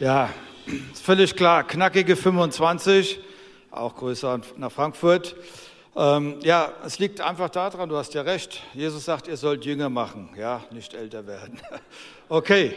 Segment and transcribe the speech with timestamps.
[0.00, 0.30] Ja,
[0.92, 1.66] ist völlig klar.
[1.66, 3.18] Knackige 25,
[3.72, 5.34] auch größer nach Frankfurt.
[5.96, 8.62] Ähm, ja, es liegt einfach daran, du hast ja recht.
[8.74, 11.58] Jesus sagt, ihr sollt Jünger machen, ja, nicht älter werden.
[12.28, 12.74] Okay,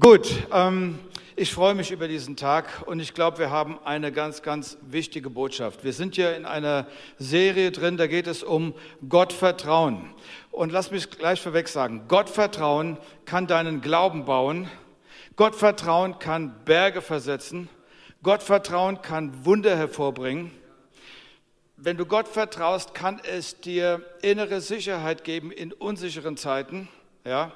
[0.00, 0.28] gut.
[0.50, 0.98] Ähm,
[1.36, 5.30] ich freue mich über diesen Tag und ich glaube, wir haben eine ganz, ganz wichtige
[5.30, 5.84] Botschaft.
[5.84, 6.88] Wir sind hier in einer
[7.18, 8.74] Serie drin, da geht es um
[9.08, 10.10] Gottvertrauen.
[10.50, 12.96] Und lass mich gleich vorweg sagen, Gottvertrauen
[13.26, 14.68] kann deinen Glauben bauen
[15.38, 17.68] Gottvertrauen kann Berge versetzen.
[18.24, 20.50] Gottvertrauen kann Wunder hervorbringen.
[21.76, 26.88] Wenn du Gott vertraust, kann es dir innere Sicherheit geben in unsicheren Zeiten.
[27.24, 27.52] Ja?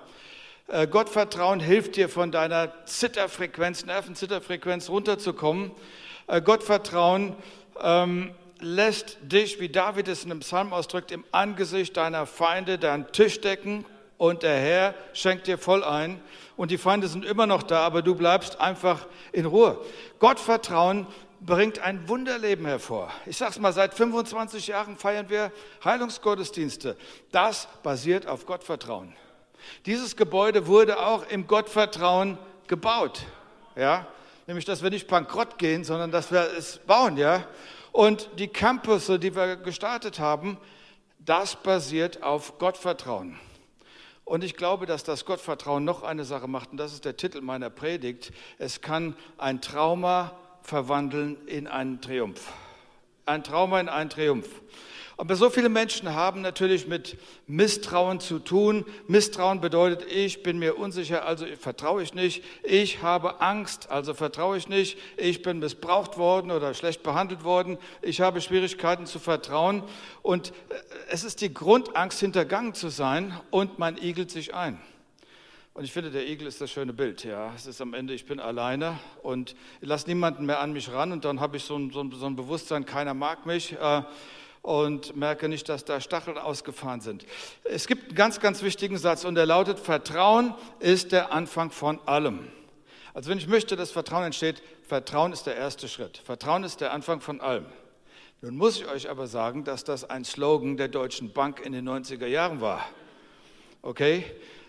[0.68, 5.72] Äh, Gottvertrauen hilft dir von deiner Zitterfrequenz, Nervenzitterfrequenz runterzukommen.
[6.28, 7.34] Äh, Gottvertrauen
[7.82, 13.10] ähm, lässt dich, wie David es in einem Psalm ausdrückt, im Angesicht deiner Feinde deinen
[13.10, 13.84] Tisch decken
[14.18, 16.20] und der Herr schenkt dir voll ein
[16.56, 19.78] und die Feinde sind immer noch da, aber du bleibst einfach in Ruhe.
[20.18, 21.06] Gottvertrauen
[21.40, 23.10] bringt ein Wunderleben hervor.
[23.26, 25.50] Ich sage es mal, seit 25 Jahren feiern wir
[25.84, 26.96] Heilungsgottesdienste.
[27.32, 29.12] Das basiert auf Gottvertrauen.
[29.86, 32.38] Dieses Gebäude wurde auch im Gottvertrauen
[32.68, 33.22] gebaut.
[33.76, 34.06] Ja?
[34.46, 37.16] Nämlich, dass wir nicht bankrott gehen, sondern dass wir es bauen.
[37.16, 37.44] Ja?
[37.92, 40.58] Und die Campusse, die wir gestartet haben,
[41.18, 43.38] das basiert auf Gottvertrauen.
[44.24, 47.40] Und ich glaube, dass das Gottvertrauen noch eine Sache macht, und das ist der Titel
[47.40, 48.32] meiner Predigt.
[48.58, 52.52] Es kann ein Trauma verwandeln in einen Triumph.
[53.26, 54.48] Ein Trauma in einen Triumph.
[55.22, 58.84] Aber so viele Menschen haben natürlich mit Misstrauen zu tun.
[59.06, 62.42] Misstrauen bedeutet, ich bin mir unsicher, also vertraue ich nicht.
[62.64, 64.98] Ich habe Angst, also vertraue ich nicht.
[65.16, 67.78] Ich bin missbraucht worden oder schlecht behandelt worden.
[68.00, 69.84] Ich habe Schwierigkeiten zu vertrauen.
[70.22, 70.52] Und äh,
[71.08, 74.80] es ist die Grundangst, hintergangen zu sein und man igelt sich ein.
[75.74, 77.22] Und ich finde, der Igel ist das schöne Bild.
[77.22, 81.12] Ja, es ist am Ende, ich bin alleine und lasse niemanden mehr an mich ran
[81.12, 83.74] und dann habe ich so ein, so ein, so ein Bewusstsein, keiner mag mich.
[83.80, 84.02] Äh,
[84.62, 87.26] und merke nicht, dass da Stacheln ausgefahren sind.
[87.64, 91.98] Es gibt einen ganz, ganz wichtigen Satz und der lautet, Vertrauen ist der Anfang von
[92.06, 92.48] allem.
[93.12, 96.18] Also wenn ich möchte, dass Vertrauen entsteht, Vertrauen ist der erste Schritt.
[96.18, 97.66] Vertrauen ist der Anfang von allem.
[98.40, 101.88] Nun muss ich euch aber sagen, dass das ein Slogan der Deutschen Bank in den
[101.88, 102.84] 90er Jahren war.
[103.82, 104.24] Okay?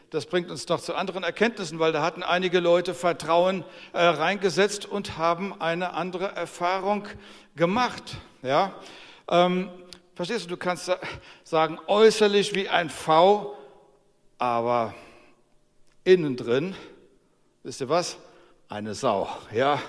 [0.09, 4.85] Das bringt uns noch zu anderen Erkenntnissen, weil da hatten einige Leute Vertrauen äh, reingesetzt
[4.85, 7.07] und haben eine andere Erfahrung
[7.55, 8.17] gemacht.
[8.43, 8.75] Ja?
[9.27, 9.71] Ähm,
[10.15, 10.91] Verstehst du, du kannst
[11.43, 13.57] sagen, äußerlich wie ein V,
[14.37, 14.93] aber
[16.03, 16.75] innen drin,
[17.63, 18.17] wisst ihr was?
[18.69, 19.81] Eine Sau, ja?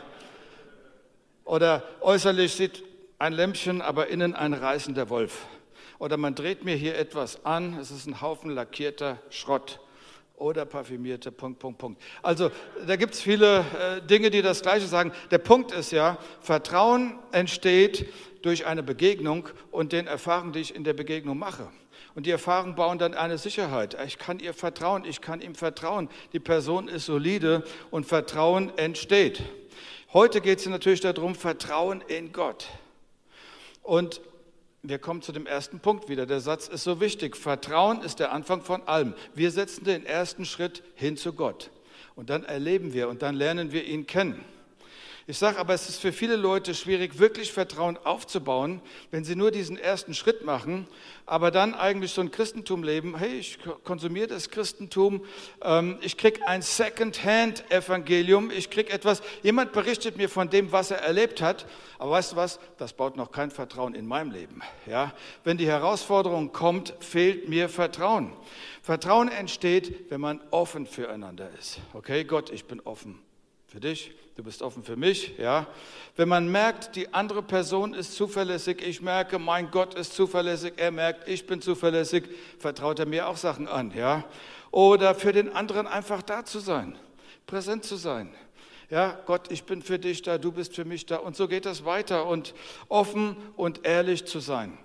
[1.45, 2.83] Oder äußerlich sieht
[3.19, 5.47] ein Lämpchen, aber innen ein reißender Wolf.
[5.99, 9.79] Oder man dreht mir hier etwas an, es ist ein Haufen lackierter Schrott
[10.37, 12.03] oder parfümierte Punkt, Punkt, Punkt.
[12.22, 12.50] Also
[12.87, 15.12] da gibt es viele äh, Dinge, die das Gleiche sagen.
[15.31, 18.06] Der Punkt ist ja, Vertrauen entsteht
[18.43, 21.69] durch eine Begegnung und den Erfahrungen, die ich in der Begegnung mache.
[22.15, 23.97] Und die Erfahrungen bauen dann eine Sicherheit.
[24.06, 26.09] Ich kann ihr vertrauen, ich kann ihm vertrauen.
[26.33, 29.43] Die Person ist solide und Vertrauen entsteht.
[30.12, 32.69] Heute geht es natürlich darum, Vertrauen in Gott.
[33.83, 34.21] Und
[34.87, 36.27] wir kommen zu dem ersten Punkt wieder.
[36.27, 37.37] Der Satz ist so wichtig.
[37.37, 39.15] Vertrauen ist der Anfang von allem.
[39.34, 41.71] Wir setzen den ersten Schritt hin zu Gott.
[42.15, 44.45] Und dann erleben wir und dann lernen wir ihn kennen.
[45.27, 49.51] Ich sage aber, es ist für viele Leute schwierig, wirklich Vertrauen aufzubauen, wenn sie nur
[49.51, 50.87] diesen ersten Schritt machen,
[51.25, 53.17] aber dann eigentlich so ein Christentum leben.
[53.17, 55.25] Hey, ich konsumiere das Christentum,
[55.63, 60.99] ähm, ich kriege ein Second-Hand-Evangelium, ich kriege etwas, jemand berichtet mir von dem, was er
[60.99, 61.65] erlebt hat,
[61.99, 64.61] aber weißt du was, das baut noch kein Vertrauen in meinem Leben.
[64.84, 65.15] Ja?
[65.43, 68.31] Wenn die Herausforderung kommt, fehlt mir Vertrauen.
[68.83, 71.79] Vertrauen entsteht, wenn man offen füreinander ist.
[71.95, 73.25] Okay, Gott, ich bin offen
[73.75, 75.67] für dich, du bist offen für mich, ja.
[76.15, 80.93] Wenn man merkt, die andere Person ist zuverlässig, ich merke, mein Gott ist zuverlässig, er
[80.93, 82.23] merkt, ich bin zuverlässig,
[82.61, 84.23] vertraut er mir auch Sachen an, ja.
[84.71, 86.97] Oder für den anderen einfach da zu sein,
[87.49, 88.33] präsent zu sein.
[88.91, 91.16] Ja, Gott, ich bin für dich da, du bist für mich da.
[91.16, 92.54] Und so geht das weiter und
[92.89, 94.78] offen und ehrlich zu sein.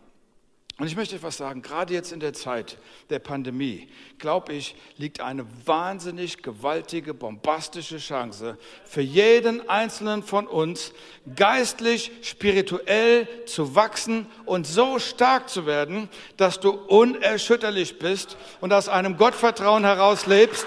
[0.79, 2.77] Und ich möchte etwas sagen, gerade jetzt in der Zeit
[3.09, 10.93] der Pandemie, glaube ich, liegt eine wahnsinnig gewaltige, bombastische Chance für jeden Einzelnen von uns,
[11.35, 18.87] geistlich, spirituell zu wachsen und so stark zu werden, dass du unerschütterlich bist und aus
[18.87, 20.65] einem Gottvertrauen heraus lebst,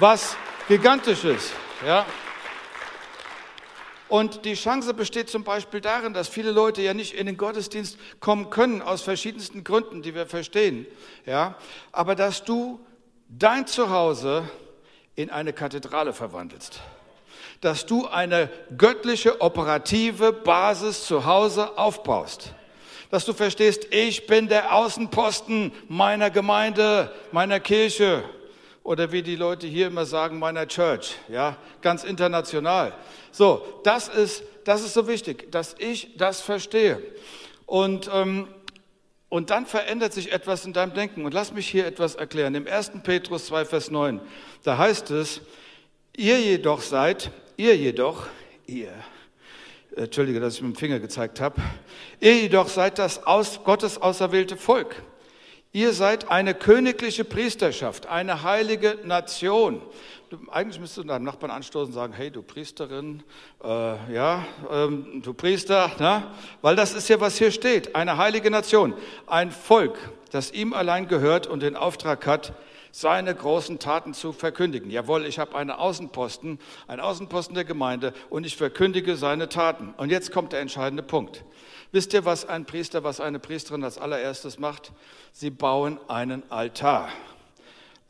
[0.00, 0.36] was
[0.66, 1.52] gigantisch ist.
[1.86, 2.04] Ja?
[4.12, 7.96] Und die Chance besteht zum Beispiel darin, dass viele Leute ja nicht in den Gottesdienst
[8.20, 10.86] kommen können, aus verschiedensten Gründen, die wir verstehen.
[11.24, 11.54] Ja?
[11.92, 12.78] Aber dass du
[13.30, 14.44] dein Zuhause
[15.14, 16.82] in eine Kathedrale verwandelst.
[17.62, 22.52] dass du eine göttliche operative Basis zu Hause aufbaust.
[23.10, 28.24] Dass du verstehst, ich bin der Außenposten meiner Gemeinde, meiner Kirche
[28.84, 32.92] oder wie die Leute hier immer sagen, meiner Church, ja, ganz international.
[33.30, 37.00] So, das ist, das ist so wichtig, dass ich das verstehe.
[37.66, 38.48] Und, ähm,
[39.28, 41.24] und dann verändert sich etwas in deinem Denken.
[41.24, 42.54] Und lass mich hier etwas erklären.
[42.54, 42.92] Im 1.
[43.02, 44.20] Petrus 2, Vers 9,
[44.64, 45.40] da heißt es,
[46.16, 48.26] ihr jedoch seid, ihr jedoch,
[48.66, 48.92] ihr,
[49.96, 51.62] entschuldige, dass ich mit dem Finger gezeigt habe,
[52.20, 55.02] ihr jedoch seid das aus, Gottes auserwählte Volk
[55.74, 59.80] Ihr seid eine königliche Priesterschaft, eine heilige Nation.
[60.50, 63.22] Eigentlich müsstest du deinem Nachbarn anstoßen und sagen, hey, du Priesterin,
[63.64, 66.34] äh, ja, ähm, du Priester, na?
[66.60, 67.96] weil das ist ja, was hier steht.
[67.96, 68.92] Eine heilige Nation,
[69.26, 69.96] ein Volk,
[70.30, 72.52] das ihm allein gehört und den Auftrag hat,
[72.90, 74.90] seine großen Taten zu verkündigen.
[74.90, 79.94] Jawohl, ich habe einen Außenposten, einen Außenposten der Gemeinde und ich verkündige seine Taten.
[79.96, 81.44] Und jetzt kommt der entscheidende Punkt.
[81.92, 84.92] Wisst ihr, was ein Priester, was eine Priesterin als allererstes macht?
[85.30, 87.10] Sie bauen einen Altar.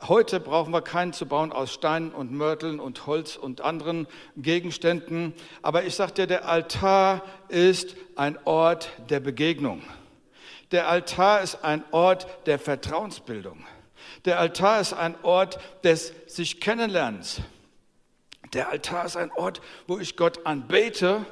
[0.07, 4.07] Heute brauchen wir keinen zu bauen aus Steinen und Mörteln und Holz und anderen
[4.37, 5.33] Gegenständen.
[5.61, 9.81] Aber ich sage dir, der Altar ist ein Ort der Begegnung.
[10.71, 13.65] Der Altar ist ein Ort der Vertrauensbildung.
[14.23, 17.41] Der Altar ist ein Ort des sich Kennenlernens.
[18.53, 21.25] Der Altar ist ein Ort, wo ich Gott anbete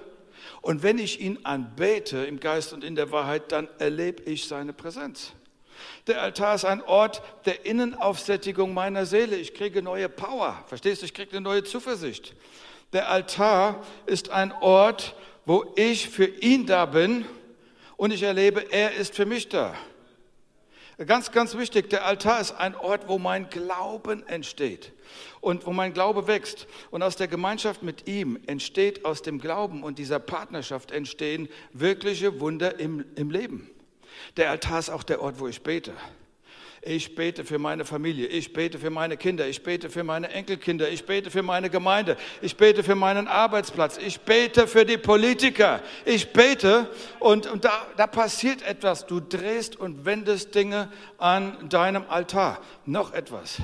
[0.61, 4.73] und wenn ich ihn anbete im Geist und in der Wahrheit, dann erlebe ich seine
[4.73, 5.33] Präsenz.
[6.07, 9.35] Der Altar ist ein Ort der Innenaufsättigung meiner Seele.
[9.35, 10.63] Ich kriege neue Power.
[10.67, 11.05] Verstehst du?
[11.05, 12.35] Ich kriege eine neue Zuversicht.
[12.93, 15.15] Der Altar ist ein Ort,
[15.45, 17.25] wo ich für ihn da bin
[17.97, 19.75] und ich erlebe, er ist für mich da.
[21.07, 24.91] Ganz, ganz wichtig, der Altar ist ein Ort, wo mein Glauben entsteht
[25.39, 26.67] und wo mein Glaube wächst.
[26.91, 32.39] Und aus der Gemeinschaft mit ihm entsteht aus dem Glauben und dieser Partnerschaft entstehen wirkliche
[32.39, 33.69] Wunder im, im Leben.
[34.37, 35.93] Der Altar ist auch der Ort, wo ich bete.
[36.83, 40.89] Ich bete für meine Familie, ich bete für meine Kinder, ich bete für meine Enkelkinder,
[40.89, 45.81] ich bete für meine Gemeinde, ich bete für meinen Arbeitsplatz, ich bete für die Politiker,
[46.05, 46.89] ich bete
[47.19, 49.05] und, und da, da passiert etwas.
[49.05, 52.59] Du drehst und wendest Dinge an deinem Altar.
[52.87, 53.57] Noch etwas.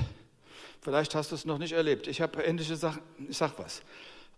[0.80, 2.06] Vielleicht hast du es noch nicht erlebt.
[2.06, 3.02] Ich habe ähnliche Sachen.
[3.28, 3.82] Ich sag was.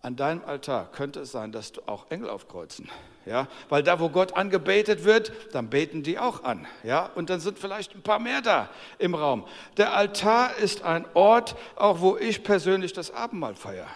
[0.02, 2.88] An deinem Altar könnte es sein, dass du auch Engel aufkreuzen.
[3.26, 6.67] Ja, weil da, wo Gott angebetet wird, dann beten die auch an.
[6.82, 9.47] Ja, und dann sind vielleicht ein paar mehr da im Raum.
[9.76, 13.88] Der Altar ist ein Ort, auch wo ich persönlich das Abendmahl feiere.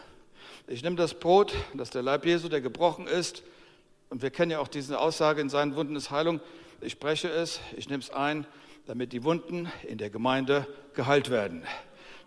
[0.66, 3.42] Ich nehme das Brot, das der Leib Jesu, der gebrochen ist.
[4.10, 6.40] Und wir kennen ja auch diese Aussage in seinen Wunden ist Heilung.
[6.82, 8.46] Ich breche es, ich nehme es ein,
[8.86, 11.66] damit die Wunden in der Gemeinde geheilt werden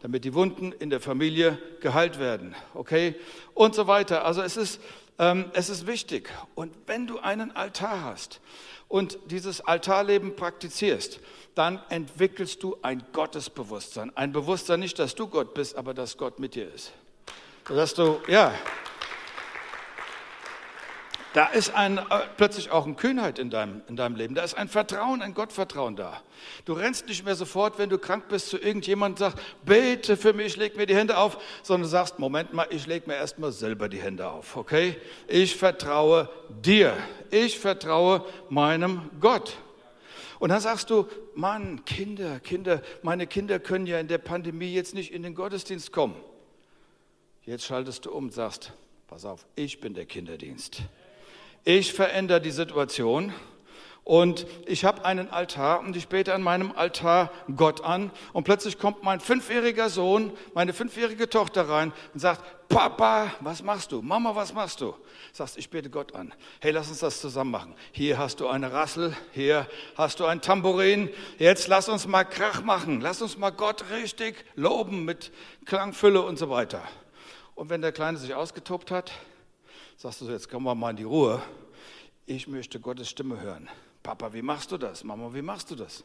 [0.01, 2.55] damit die Wunden in der Familie geheilt werden.
[2.73, 3.15] Okay?
[3.53, 4.25] Und so weiter.
[4.25, 4.81] Also es ist,
[5.19, 6.29] ähm, es ist wichtig.
[6.55, 8.39] Und wenn du einen Altar hast
[8.87, 11.19] und dieses Altarleben praktizierst,
[11.55, 14.15] dann entwickelst du ein Gottesbewusstsein.
[14.15, 16.93] Ein Bewusstsein nicht, dass du Gott bist, aber dass Gott mit dir ist.
[17.67, 18.53] Dass du, ja,
[21.37, 22.01] da ist ein, äh,
[22.35, 24.33] plötzlich auch eine Kühnheit in deinem, in deinem Leben.
[24.33, 26.19] Da ist ein Vertrauen, ein Gottvertrauen da.
[26.65, 30.33] Du rennst nicht mehr sofort, wenn du krank bist, zu irgendjemandem und sagst, bete für
[30.33, 33.87] mich, leg mir die Hände auf, sondern sagst, Moment mal, ich leg mir erstmal selber
[33.87, 34.97] die Hände auf, okay?
[35.27, 36.27] Ich vertraue
[36.63, 36.97] dir.
[37.29, 39.57] Ich vertraue meinem Gott.
[40.39, 44.95] Und dann sagst du, Mann, Kinder, Kinder, meine Kinder können ja in der Pandemie jetzt
[44.95, 46.15] nicht in den Gottesdienst kommen.
[47.45, 48.73] Jetzt schaltest du um und sagst,
[49.05, 50.81] pass auf, ich bin der Kinderdienst.
[51.69, 53.33] Ich verändere die Situation
[54.05, 58.79] und ich habe einen Altar und ich bete an meinem Altar Gott an und plötzlich
[58.79, 64.01] kommt mein fünfjähriger Sohn, meine fünfjährige Tochter rein und sagt, Papa, was machst du?
[64.01, 64.95] Mama, was machst du?
[65.33, 66.33] Sagst, ich bete Gott an.
[66.61, 67.75] Hey, lass uns das zusammen machen.
[67.91, 71.09] Hier hast du eine Rassel, hier hast du ein Tambourin.
[71.37, 73.01] Jetzt lass uns mal Krach machen.
[73.01, 75.33] Lass uns mal Gott richtig loben mit
[75.65, 76.81] Klangfülle und so weiter.
[77.55, 79.11] Und wenn der Kleine sich ausgetobt hat,
[79.97, 81.41] sagst du, so, jetzt kommen wir mal in die Ruhe.
[82.27, 83.67] Ich möchte Gottes Stimme hören.
[84.03, 85.03] Papa, wie machst du das?
[85.03, 86.03] Mama, wie machst du das?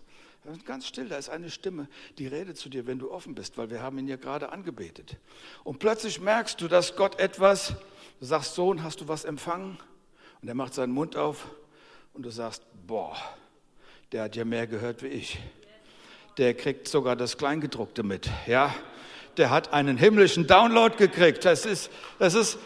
[0.64, 1.86] Ganz still, da ist eine Stimme,
[2.18, 5.18] die redet zu dir, wenn du offen bist, weil wir haben ihn ja gerade angebetet.
[5.62, 7.74] Und plötzlich merkst du, dass Gott etwas,
[8.18, 9.78] du sagst, Sohn, hast du was empfangen?
[10.40, 11.46] Und er macht seinen Mund auf
[12.12, 13.16] und du sagst, boah,
[14.10, 15.38] der hat ja mehr gehört wie ich.
[16.38, 18.74] Der kriegt sogar das Kleingedruckte mit, ja
[19.36, 21.44] der hat einen himmlischen Download gekriegt.
[21.44, 22.58] Das ist, das ist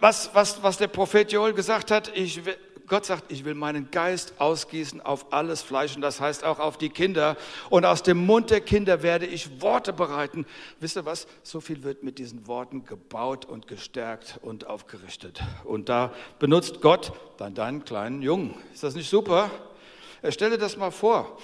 [0.00, 2.10] was, was, was der Prophet Joel gesagt hat.
[2.16, 2.40] Ich,
[2.88, 6.78] Gott sagt, ich will meinen Geist ausgießen auf alles Fleisch und das heißt auch auf
[6.78, 7.36] die Kinder.
[7.70, 10.46] Und aus dem Mund der Kinder werde ich Worte bereiten.
[10.80, 11.26] Wisst ihr was?
[11.42, 15.42] So viel wird mit diesen Worten gebaut und gestärkt und aufgerichtet.
[15.64, 18.54] Und da benutzt Gott dann deinen kleinen Jungen.
[18.72, 19.50] Ist das nicht super?
[20.30, 21.38] Stell dir das mal vor.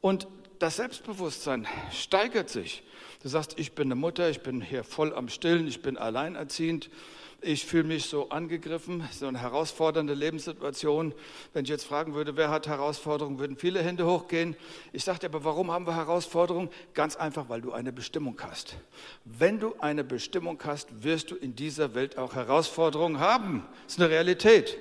[0.00, 0.28] Und
[0.58, 2.82] das Selbstbewusstsein steigert sich.
[3.24, 6.90] Du sagst, ich bin eine Mutter, ich bin hier voll am Stillen, ich bin alleinerziehend,
[7.40, 11.14] ich fühle mich so angegriffen, so eine herausfordernde Lebenssituation.
[11.54, 14.56] Wenn ich jetzt fragen würde, wer hat Herausforderungen, würden viele Hände hochgehen.
[14.92, 16.68] Ich sagte aber, warum haben wir Herausforderungen?
[16.92, 18.76] Ganz einfach, weil du eine Bestimmung hast.
[19.24, 23.66] Wenn du eine Bestimmung hast, wirst du in dieser Welt auch Herausforderungen haben.
[23.84, 24.76] Das ist eine Realität.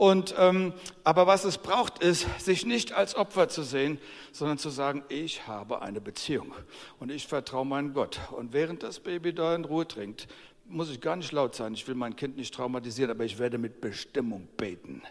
[0.00, 0.72] Und, ähm,
[1.04, 3.98] aber was es braucht, ist, sich nicht als Opfer zu sehen,
[4.32, 6.54] sondern zu sagen, ich habe eine Beziehung
[6.98, 8.18] und ich vertraue meinem Gott.
[8.30, 10.26] Und während das Baby da in Ruhe trinkt,
[10.64, 11.74] muss ich gar nicht laut sein.
[11.74, 15.02] Ich will mein Kind nicht traumatisieren, aber ich werde mit Bestimmung beten.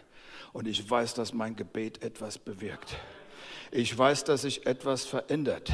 [0.52, 2.96] Und ich weiß, dass mein Gebet etwas bewirkt.
[3.70, 5.72] Ich weiß, dass sich etwas verändert.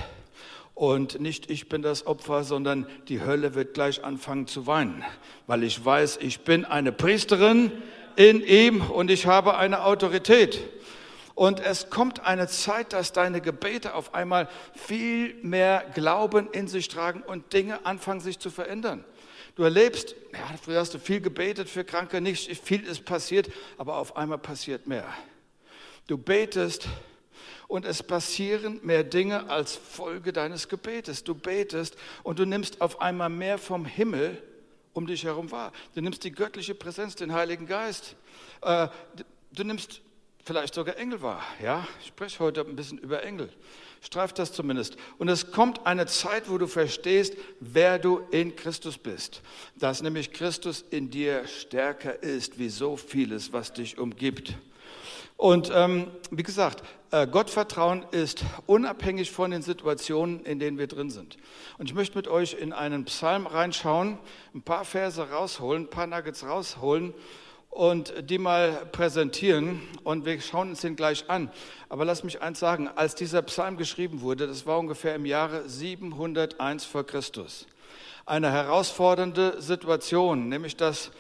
[0.75, 5.02] Und nicht ich bin das Opfer, sondern die Hölle wird gleich anfangen zu weinen,
[5.46, 7.73] weil ich weiß, ich bin eine Priesterin
[8.16, 10.61] in ihm und ich habe eine Autorität.
[11.35, 16.88] Und es kommt eine Zeit, dass deine Gebete auf einmal viel mehr Glauben in sich
[16.88, 19.04] tragen und Dinge anfangen sich zu verändern.
[19.54, 23.96] Du erlebst, ja, früher hast du viel gebetet für Kranke, nicht viel ist passiert, aber
[23.96, 25.06] auf einmal passiert mehr.
[26.06, 26.88] Du betest
[27.68, 31.25] und es passieren mehr Dinge als Folge deines Gebetes.
[31.25, 34.42] Du betest und du nimmst auf einmal mehr vom Himmel
[34.96, 35.72] um dich herum wahr.
[35.94, 38.16] Du nimmst die göttliche Präsenz, den Heiligen Geist.
[38.62, 38.88] Äh,
[39.52, 40.00] du nimmst
[40.42, 41.42] vielleicht sogar Engel wahr.
[41.62, 43.50] Ja, ich spreche heute ein bisschen über Engel.
[44.00, 44.96] Streift das zumindest.
[45.18, 49.42] Und es kommt eine Zeit, wo du verstehst, wer du in Christus bist.
[49.74, 54.54] Dass nämlich Christus in dir stärker ist wie so vieles, was dich umgibt.
[55.36, 56.82] Und ähm, wie gesagt,
[57.25, 61.38] Gottvertrauen ist unabhängig von den Situationen, in denen wir drin sind.
[61.78, 64.18] Und ich möchte mit euch in einen Psalm reinschauen,
[64.54, 67.14] ein paar Verse rausholen, ein paar Nuggets rausholen
[67.70, 69.80] und die mal präsentieren.
[70.04, 71.50] Und wir schauen uns den gleich an.
[71.88, 75.68] Aber lass mich eins sagen, als dieser Psalm geschrieben wurde, das war ungefähr im Jahre
[75.68, 77.66] 701 vor Christus,
[78.26, 81.12] eine herausfordernde Situation, nämlich dass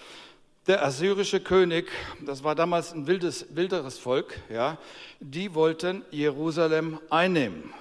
[0.66, 4.78] der assyrische König, das war damals ein wildes, wilderes Volk, ja,
[5.20, 7.72] die wollten Jerusalem einnehmen.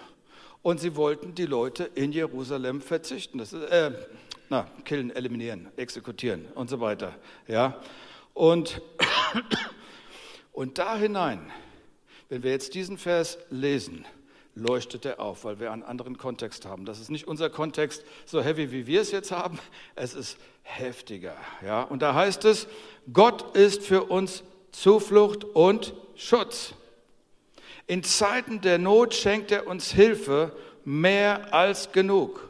[0.61, 3.37] Und sie wollten die Leute in Jerusalem verzichten.
[3.37, 3.91] Das ist, äh,
[4.49, 7.15] na, killen, eliminieren, exekutieren und so weiter.
[7.47, 7.79] Ja.
[8.33, 8.81] Und,
[10.53, 11.51] und da hinein,
[12.29, 14.05] wenn wir jetzt diesen Vers lesen,
[14.55, 16.85] leuchtet er auf, weil wir einen anderen Kontext haben.
[16.85, 19.59] Das ist nicht unser Kontext so heavy, wie wir es jetzt haben.
[19.95, 21.35] Es ist heftiger.
[21.63, 21.83] Ja?
[21.83, 22.67] Und da heißt es,
[23.11, 26.73] Gott ist für uns Zuflucht und Schutz.
[27.87, 32.49] In Zeiten der Not schenkt er uns Hilfe mehr als genug.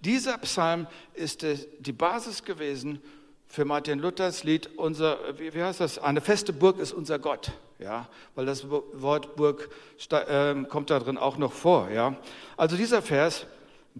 [0.00, 3.02] Dieser Psalm ist die Basis gewesen
[3.48, 5.98] für Martin Luthers Lied, unser, wie heißt das?
[5.98, 9.70] Eine feste Burg ist unser Gott ja, weil das Wort Burg
[10.10, 12.16] äh, kommt da drin auch noch vor, ja.
[12.56, 13.46] Also dieser Vers,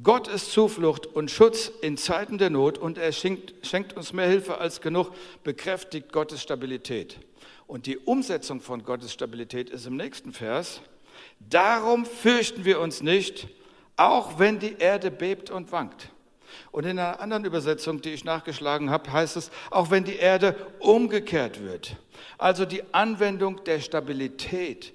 [0.03, 4.29] Gott ist Zuflucht und Schutz in Zeiten der Not und er schenkt, schenkt uns mehr
[4.29, 7.19] Hilfe als genug, bekräftigt Gottes Stabilität.
[7.67, 10.81] Und die Umsetzung von Gottes Stabilität ist im nächsten Vers.
[11.41, 13.49] Darum fürchten wir uns nicht,
[13.97, 16.11] auch wenn die Erde bebt und wankt.
[16.71, 20.55] Und in einer anderen Übersetzung, die ich nachgeschlagen habe, heißt es, auch wenn die Erde
[20.81, 21.97] umgekehrt wird.
[22.37, 24.93] Also die Anwendung der Stabilität,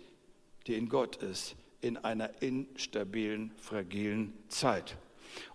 [0.68, 4.96] die in Gott ist, in einer instabilen, fragilen Zeit.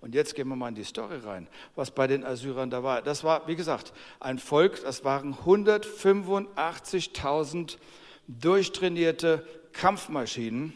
[0.00, 3.02] Und jetzt gehen wir mal in die Story rein, was bei den Assyrern da war.
[3.02, 7.76] Das war, wie gesagt, ein Volk, das waren 185.000
[8.26, 10.72] durchtrainierte Kampfmaschinen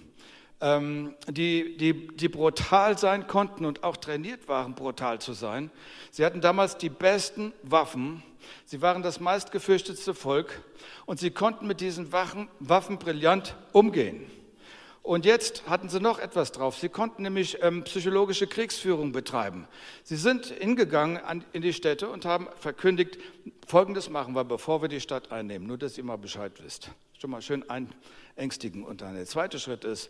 [0.62, 5.72] die, die, die brutal sein konnten und auch trainiert waren, brutal zu sein.
[6.12, 8.22] Sie hatten damals die besten Waffen.
[8.64, 10.62] Sie waren das meistgefürchtetste Volk
[11.04, 14.30] und sie konnten mit diesen Waffen, Waffen brillant umgehen.
[15.02, 16.78] Und jetzt hatten sie noch etwas drauf.
[16.78, 19.66] Sie konnten nämlich ähm, psychologische Kriegsführung betreiben.
[20.04, 23.18] Sie sind hingegangen an, in die Städte und haben verkündigt,
[23.66, 25.66] Folgendes machen wir, bevor wir die Stadt einnehmen.
[25.66, 26.90] Nur, dass ihr mal Bescheid wisst.
[27.18, 28.84] Schon mal schön einängstigen.
[28.84, 30.08] Und dann der zweite Schritt ist,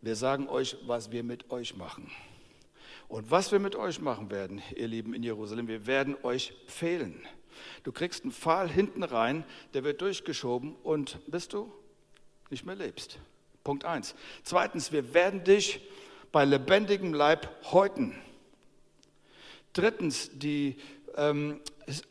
[0.00, 2.10] wir sagen euch, was wir mit euch machen.
[3.08, 7.26] Und was wir mit euch machen werden, ihr Lieben in Jerusalem, wir werden euch fehlen.
[7.82, 11.72] Du kriegst einen Pfahl hinten rein, der wird durchgeschoben und bis du
[12.50, 13.18] nicht mehr lebst.
[13.64, 14.14] Punkt eins.
[14.42, 15.80] Zweitens, wir werden dich
[16.32, 18.16] bei lebendigem Leib häuten.
[19.72, 20.76] Drittens, die,
[21.16, 21.60] ähm,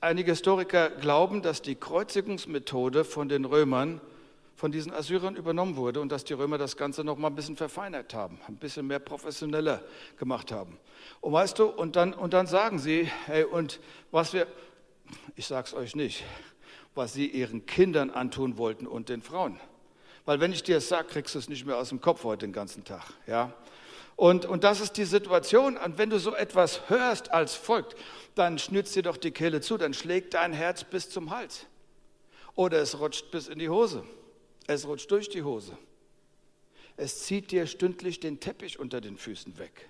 [0.01, 4.01] einige Historiker glauben, dass die Kreuzigungsmethode von den Römern
[4.59, 7.55] von diesen Assyrern übernommen wurde und dass die Römer das Ganze noch mal ein bisschen
[7.55, 9.81] verfeinert haben, ein bisschen mehr professioneller
[10.17, 10.77] gemacht haben.
[11.21, 13.79] Und weißt du, und dann, und dann sagen sie, hey, und
[14.11, 14.47] was wir,
[15.37, 16.25] ich sag's euch nicht,
[16.93, 19.57] was sie ihren Kindern antun wollten und den Frauen.
[20.25, 22.45] Weil wenn ich dir es sage, kriegst du es nicht mehr aus dem Kopf heute
[22.45, 23.13] den ganzen Tag.
[23.27, 23.53] Ja?
[24.17, 25.77] Und, und das ist die Situation.
[25.77, 27.95] Und wenn du so etwas hörst als folgt,
[28.35, 31.65] dann schnürst dir doch die Kehle zu, dann schlägt dein Herz bis zum Hals.
[32.55, 34.03] Oder es rutscht bis in die Hose.
[34.69, 35.75] Es rutscht durch die Hose.
[36.95, 39.89] Es zieht dir stündlich den Teppich unter den Füßen weg.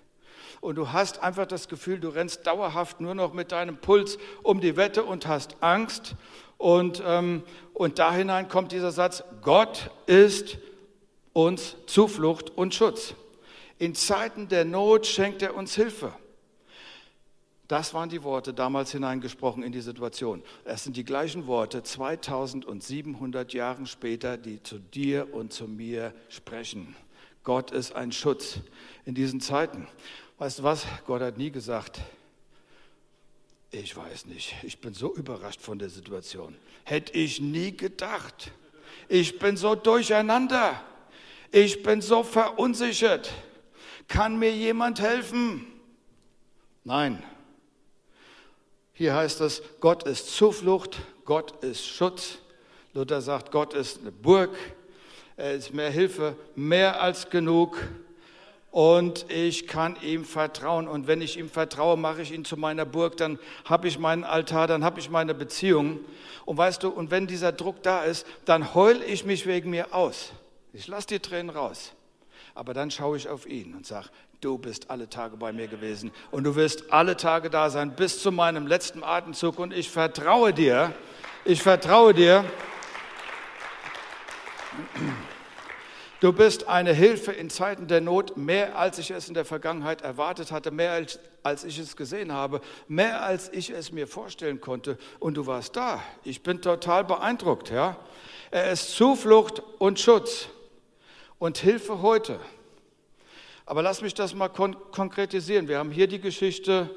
[0.62, 4.62] Und du hast einfach das Gefühl, du rennst dauerhaft nur noch mit deinem Puls um
[4.62, 6.14] die Wette und hast Angst.
[6.56, 7.42] Und, ähm,
[7.74, 10.56] und da hinein kommt dieser Satz, Gott ist
[11.34, 13.12] uns Zuflucht und Schutz.
[13.78, 16.14] In Zeiten der Not schenkt er uns Hilfe.
[17.70, 20.42] Das waren die Worte damals hineingesprochen in die Situation.
[20.64, 26.96] Es sind die gleichen Worte 2700 Jahre später, die zu dir und zu mir sprechen.
[27.44, 28.58] Gott ist ein Schutz
[29.04, 29.86] in diesen Zeiten.
[30.38, 30.84] Weißt du was?
[31.06, 32.00] Gott hat nie gesagt,
[33.70, 36.56] ich weiß nicht, ich bin so überrascht von der Situation.
[36.82, 38.50] Hätte ich nie gedacht.
[39.08, 40.82] Ich bin so durcheinander.
[41.52, 43.32] Ich bin so verunsichert.
[44.08, 45.68] Kann mir jemand helfen?
[46.82, 47.22] Nein,
[49.00, 52.36] hier heißt es, Gott ist Zuflucht, Gott ist Schutz.
[52.92, 54.50] Luther sagt, Gott ist eine Burg,
[55.38, 57.78] er ist mehr Hilfe, mehr als genug.
[58.70, 60.86] Und ich kann ihm vertrauen.
[60.86, 64.22] Und wenn ich ihm vertraue, mache ich ihn zu meiner Burg, dann habe ich meinen
[64.22, 66.00] Altar, dann habe ich meine Beziehung.
[66.44, 69.94] Und weißt du, und wenn dieser Druck da ist, dann heul ich mich wegen mir
[69.94, 70.32] aus.
[70.74, 71.92] Ich lasse die Tränen raus.
[72.54, 76.12] Aber dann schaue ich auf ihn und sage, du bist alle Tage bei mir gewesen
[76.30, 80.52] und du wirst alle Tage da sein bis zu meinem letzten Atemzug und ich vertraue
[80.52, 80.94] dir,
[81.44, 82.44] ich vertraue dir.
[86.20, 90.02] Du bist eine Hilfe in Zeiten der Not, mehr als ich es in der Vergangenheit
[90.02, 94.60] erwartet hatte, mehr als, als ich es gesehen habe, mehr als ich es mir vorstellen
[94.60, 94.98] konnte.
[95.18, 96.02] Und du warst da.
[96.22, 97.70] Ich bin total beeindruckt.
[97.70, 97.96] Ja?
[98.50, 100.48] Er ist Zuflucht und Schutz
[101.38, 102.38] und Hilfe heute.
[103.66, 105.68] Aber lass mich das mal kon konkretisieren.
[105.68, 106.90] Wir haben hier die Geschichte,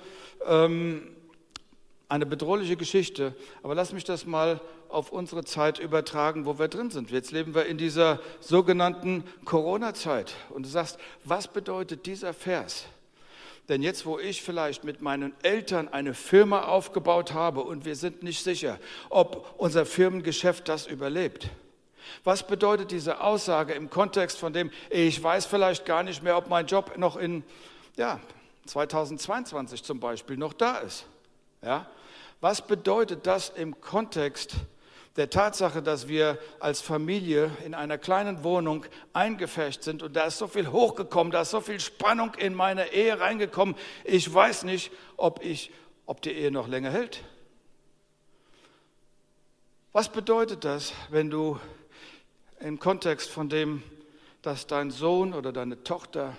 [0.45, 1.09] ähm,
[2.09, 6.91] eine bedrohliche Geschichte, aber lass mich das mal auf unsere Zeit übertragen, wo wir drin
[6.91, 7.09] sind.
[7.09, 10.35] Jetzt leben wir in dieser sogenannten Corona-Zeit.
[10.49, 12.85] Und du sagst, was bedeutet dieser Vers?
[13.69, 18.21] Denn jetzt, wo ich vielleicht mit meinen Eltern eine Firma aufgebaut habe und wir sind
[18.21, 18.77] nicht sicher,
[19.09, 21.49] ob unser Firmengeschäft das überlebt,
[22.23, 26.49] was bedeutet diese Aussage im Kontext von dem, ich weiß vielleicht gar nicht mehr, ob
[26.49, 27.43] mein Job noch in
[27.95, 28.19] ja,
[28.65, 31.05] 2022 zum Beispiel noch da ist?
[31.61, 31.87] Ja?
[32.41, 34.55] Was bedeutet das im Kontext
[35.15, 40.39] der Tatsache, dass wir als Familie in einer kleinen Wohnung eingefärcht sind und da ist
[40.39, 43.75] so viel hochgekommen, da ist so viel Spannung in meine Ehe reingekommen.
[44.03, 45.71] Ich weiß nicht, ob, ich,
[46.05, 47.23] ob die Ehe noch länger hält.
[49.91, 51.59] Was bedeutet das, wenn du
[52.63, 53.83] im Kontext von dem,
[54.41, 56.37] dass dein Sohn oder deine Tochter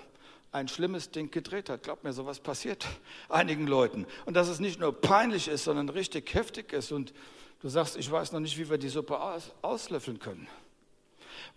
[0.51, 1.83] ein schlimmes Ding gedreht hat.
[1.83, 2.87] Glaub mir, sowas passiert
[3.29, 4.07] einigen Leuten.
[4.25, 6.91] Und dass es nicht nur peinlich ist, sondern richtig heftig ist.
[6.91, 7.13] Und
[7.61, 10.47] du sagst, ich weiß noch nicht, wie wir die Suppe aus, auslöffeln können.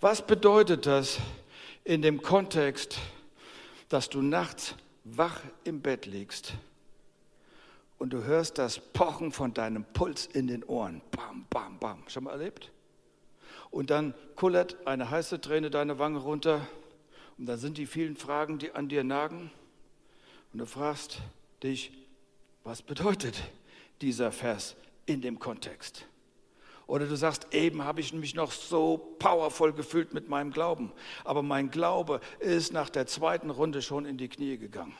[0.00, 1.18] Was bedeutet das
[1.84, 2.98] in dem Kontext,
[3.88, 6.52] dass du nachts wach im Bett liegst
[7.98, 11.00] und du hörst das Pochen von deinem Puls in den Ohren?
[11.10, 12.02] Bam, bam, bam.
[12.08, 12.70] Schon mal erlebt?
[13.78, 16.66] Und dann kullert eine heiße Träne deine Wange runter.
[17.38, 19.52] Und dann sind die vielen Fragen, die an dir nagen.
[20.52, 21.18] Und du fragst
[21.62, 21.92] dich,
[22.64, 23.40] was bedeutet
[24.00, 24.74] dieser Vers
[25.06, 26.06] in dem Kontext?
[26.88, 30.90] Oder du sagst, eben habe ich mich noch so powervoll gefühlt mit meinem Glauben.
[31.22, 34.96] Aber mein Glaube ist nach der zweiten Runde schon in die Knie gegangen.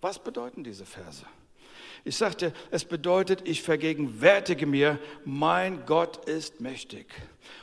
[0.00, 1.26] Was bedeuten diese Verse?
[2.04, 7.06] Ich sagte, es bedeutet, ich vergegenwärtige mir, mein Gott ist mächtig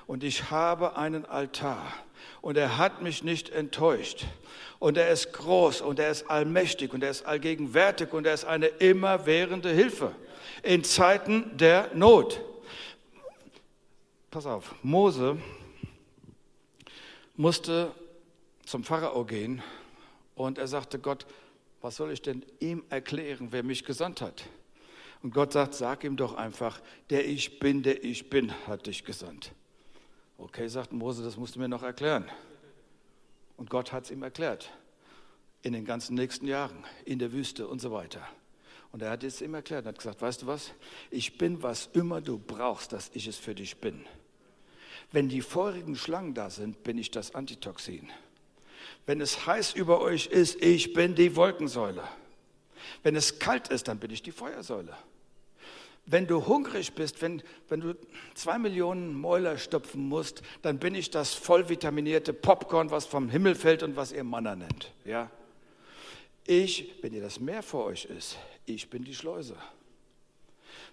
[0.08, 1.94] und ich habe einen Altar
[2.42, 4.26] und er hat mich nicht enttäuscht
[4.80, 8.46] und er ist groß und er ist allmächtig und er ist allgegenwärtig und er ist
[8.46, 10.16] eine immerwährende Hilfe
[10.64, 12.42] in Zeiten der Not.
[14.32, 15.38] Pass auf, Mose
[17.36, 17.92] musste
[18.66, 19.62] zum Pharao gehen
[20.36, 21.26] und er sagte, Gott,
[21.82, 24.44] was soll ich denn ihm erklären, wer mich gesandt hat?
[25.22, 29.04] Und Gott sagt, sag ihm doch einfach, der ich bin, der ich bin, hat dich
[29.04, 29.52] gesandt.
[30.38, 32.30] Okay, sagt Mose, das musst du mir noch erklären.
[33.58, 34.72] Und Gott hat es ihm erklärt.
[35.62, 38.26] In den ganzen nächsten Jahren, in der Wüste und so weiter.
[38.94, 40.72] Und er hat es ihm erklärt und hat gesagt, weißt du was,
[41.12, 44.06] ich bin, was immer du brauchst, dass ich es für dich bin.
[45.12, 48.10] Wenn die feurigen Schlangen da sind, bin ich das Antitoxin.
[49.06, 52.04] Wenn es heiß über euch ist, ich bin die Wolkensäule.
[53.04, 54.96] Wenn es kalt ist, dann bin ich die Feuersäule.
[56.06, 57.96] Wenn du hungrig bist, wenn, wenn du
[58.34, 63.84] zwei Millionen Mäuler stopfen musst, dann bin ich das vollvitaminierte Popcorn, was vom Himmel fällt
[63.84, 64.92] und was ihr Manner nennt.
[65.06, 65.30] Ja?
[66.46, 69.56] Ich, wenn ihr das Meer vor euch ist, ich bin die Schleuse.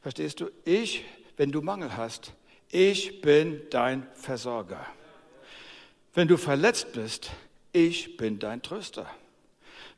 [0.02, 0.50] Verstehst du?
[0.64, 1.02] Ich,
[1.38, 2.34] wenn du Mangel hast,
[2.70, 4.84] ich bin dein Versorger.
[6.12, 7.30] Wenn du verletzt bist,
[7.76, 9.06] ich bin dein Tröster.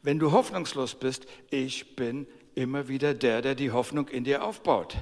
[0.02, 4.96] Wenn du hoffnungslos bist, ich bin immer wieder der, der die Hoffnung in dir aufbaut.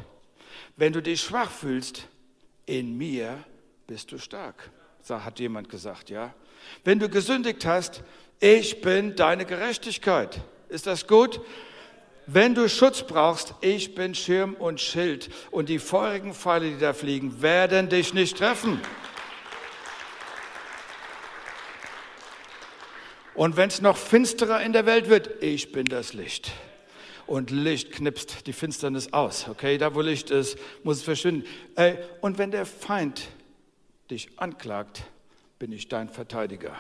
[0.77, 2.07] Wenn du dich schwach fühlst,
[2.67, 3.43] in mir
[3.87, 4.71] bist du stark,
[5.09, 6.35] hat jemand gesagt, ja.
[6.85, 8.03] Wenn du gesündigt hast,
[8.41, 10.43] ich bin deine Gerechtigkeit.
[10.69, 11.41] Ist das gut?
[12.27, 16.93] Wenn du Schutz brauchst, ich bin Schirm und Schild und die feurigen Pfeile, die da
[16.93, 18.83] fliegen, werden dich nicht treffen.
[23.37, 26.53] Und wenn es noch finsterer in der Welt wird, ich bin das Licht.
[27.27, 29.49] Und Licht knipst die Finsternis aus.
[29.49, 31.45] Okay, da wo Licht ist, muss es verschwinden.
[32.21, 33.29] Und wenn der Feind
[34.11, 35.03] dich anklagt,
[35.59, 36.75] bin ich dein Verteidiger.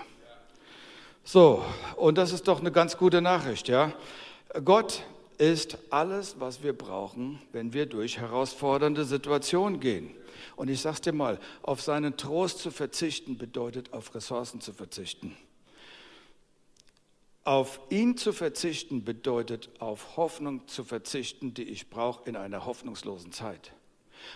[1.24, 1.64] So,
[1.96, 3.92] und das ist doch eine ganz gute Nachricht, ja.
[4.64, 5.02] Gott
[5.38, 10.14] ist alles, was wir brauchen, wenn wir durch herausfordernde Situationen gehen.
[10.54, 15.36] Und ich sage dir mal, auf seinen Trost zu verzichten bedeutet auf Ressourcen zu verzichten.
[17.46, 23.30] Auf ihn zu verzichten bedeutet auf Hoffnung zu verzichten, die ich brauche in einer hoffnungslosen
[23.30, 23.72] Zeit.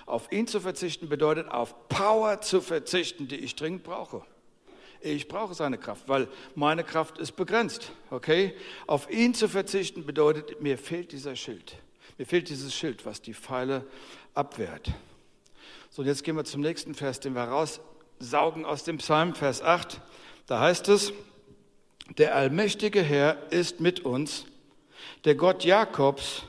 [0.07, 4.23] Auf ihn zu verzichten bedeutet auf Power zu verzichten, die ich dringend brauche.
[5.01, 7.90] Ich brauche seine Kraft, weil meine Kraft ist begrenzt.
[8.11, 8.55] Okay?
[8.87, 11.79] Auf ihn zu verzichten bedeutet, mir fehlt dieser Schild.
[12.16, 13.85] Mir fehlt dieses Schild, was die Pfeile
[14.35, 14.92] abwehrt.
[15.90, 19.62] So, und jetzt gehen wir zum nächsten Vers, den wir raussaugen aus dem Psalm, Vers
[19.62, 20.01] 8.
[20.46, 21.12] Da heißt es,
[22.18, 24.46] der allmächtige Herr ist mit uns.
[25.25, 26.42] Der Gott Jakobs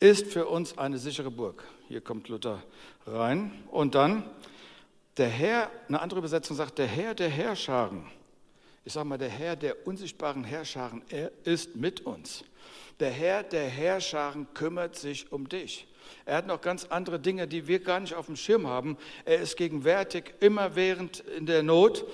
[0.00, 1.64] ist für uns eine sichere Burg.
[1.88, 2.62] Hier kommt Luther
[3.06, 3.52] rein.
[3.70, 4.24] Und dann,
[5.16, 8.04] der Herr, eine andere Übersetzung sagt, der Herr der Herrscharen.
[8.84, 12.44] Ich sage mal, der Herr der unsichtbaren Herrscharen, er ist mit uns.
[12.98, 15.86] Der Herr der Herrscharen kümmert sich um dich.
[16.24, 18.96] Er hat noch ganz andere Dinge, die wir gar nicht auf dem Schirm haben.
[19.24, 22.04] Er ist gegenwärtig, immerwährend in der Not.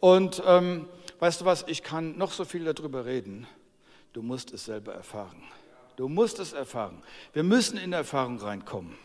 [0.00, 3.46] Und ähm, weißt du was, ich kann noch so viel darüber reden.
[4.12, 5.42] Du musst es selber erfahren.
[5.96, 7.02] Du musst es erfahren.
[7.32, 8.96] Wir müssen in Erfahrung reinkommen.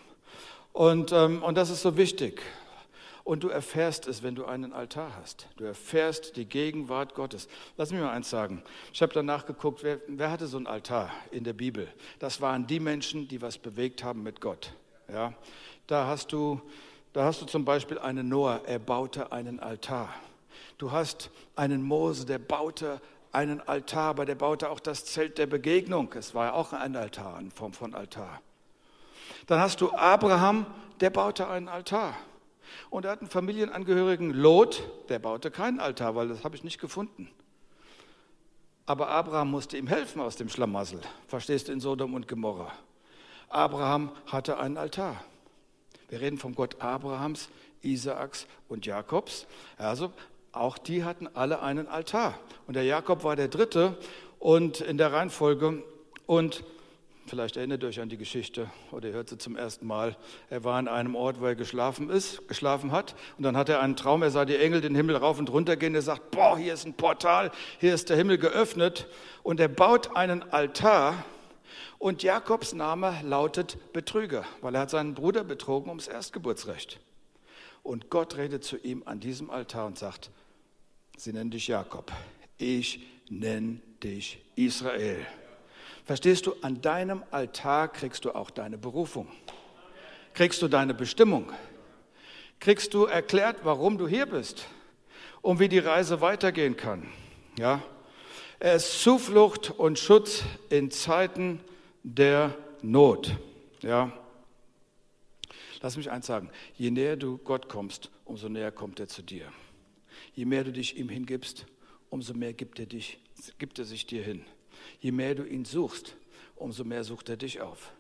[0.74, 2.42] Und, ähm, und das ist so wichtig.
[3.24, 5.48] Und du erfährst es, wenn du einen Altar hast.
[5.58, 7.48] Du erfährst die Gegenwart Gottes.
[7.78, 8.64] Lass mich mal eins sagen.
[8.94, 11.88] Ich habe danach geguckt, wer, wer hatte so einen Altar in der Bibel?
[12.20, 14.74] Das waren die Menschen, die was bewegt haben mit Gott.
[15.08, 15.34] Ja?
[15.88, 16.62] Da, hast du,
[17.14, 20.10] da hast du zum Beispiel einen Noah, er baute einen Altar.
[20.82, 25.46] Du hast einen Mose, der baute einen Altar, aber der baute auch das Zelt der
[25.46, 26.12] Begegnung.
[26.14, 28.42] Es war ja auch ein Altar, in Form von Altar.
[29.46, 30.66] Dann hast du Abraham,
[31.00, 32.18] der baute einen Altar.
[32.90, 36.82] Und er hat einen Familienangehörigen Lot, der baute keinen Altar, weil das habe ich nicht
[36.82, 37.30] gefunden.
[38.88, 41.00] Aber Abraham musste ihm helfen aus dem Schlamassel.
[41.28, 42.72] Verstehst du in Sodom und Gomorra?
[43.50, 45.24] Abraham hatte einen Altar.
[46.10, 47.50] Wir reden vom Gott Abrahams,
[47.84, 49.48] Isaaks und Jakobs.
[49.78, 50.12] Also
[50.52, 52.38] auch die hatten alle einen Altar.
[52.68, 53.98] Und der Jakob war der Dritte
[54.40, 55.84] und in der Reihenfolge.
[56.26, 56.64] Und
[57.26, 60.18] vielleicht erinnert ihr euch an die Geschichte oder ihr hört sie zum ersten Mal.
[60.50, 63.16] Er war an einem Ort, wo er geschlafen ist, geschlafen hat.
[63.38, 64.24] Und dann hat er einen Traum.
[64.24, 65.96] Er sah die Engel den Himmel rauf und runter gehen.
[65.96, 69.08] Er sagt: Boah, hier ist ein Portal, hier ist der Himmel geöffnet.
[69.44, 71.24] Und er baut einen Altar.
[71.98, 77.00] Und Jakobs Name lautet Betrüger, weil er hat seinen Bruder betrogen ums Erstgeburtsrecht.
[77.84, 80.32] Und Gott redet zu ihm an diesem Altar und sagt,
[81.22, 82.12] sie nennen dich Jakob,
[82.58, 85.24] ich nenne dich Israel.
[86.04, 89.28] Verstehst du, an deinem Altar kriegst du auch deine Berufung,
[90.34, 91.52] kriegst du deine Bestimmung,
[92.60, 94.66] kriegst du erklärt, warum du hier bist
[95.44, 97.08] und wie die Reise weitergehen kann.
[97.56, 97.84] Ja?
[98.60, 101.60] Er ist Zuflucht und Schutz in Zeiten
[102.02, 103.32] der Not.
[103.82, 104.12] Ja?
[105.82, 109.52] Lass mich eins sagen, je näher du Gott kommst, umso näher kommt er zu dir.
[110.42, 111.68] Je mehr du dich ihm hingibst,
[112.10, 113.20] umso mehr gibt er, dich,
[113.60, 114.44] gibt er sich dir hin.
[115.00, 116.16] Je mehr du ihn suchst,
[116.56, 117.92] umso mehr sucht er dich auf.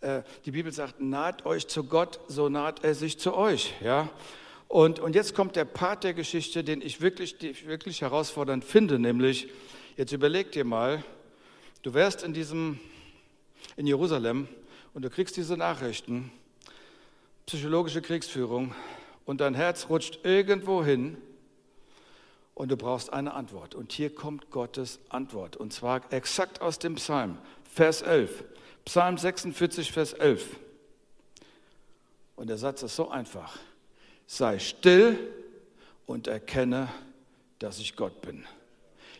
[0.00, 3.72] Äh, die Bibel sagt, naht euch zu Gott, so naht er sich zu euch.
[3.84, 4.10] Ja?
[4.66, 9.46] Und, und jetzt kommt der Part der Geschichte, den ich wirklich, wirklich herausfordernd finde, nämlich,
[9.96, 11.04] jetzt überleg dir mal,
[11.82, 12.80] du wärst in diesem
[13.76, 14.48] in Jerusalem
[14.92, 16.32] und du kriegst diese Nachrichten,
[17.46, 18.74] psychologische Kriegsführung
[19.24, 21.16] und dein Herz rutscht irgendwo hin
[22.60, 23.74] und du brauchst eine Antwort.
[23.74, 28.44] Und hier kommt Gottes Antwort und zwar exakt aus dem Psalm, Vers 11.
[28.84, 30.56] Psalm 46, Vers 11.
[32.36, 33.56] Und der Satz ist so einfach.
[34.26, 35.18] Sei still
[36.04, 36.88] und erkenne,
[37.60, 38.44] dass ich Gott bin.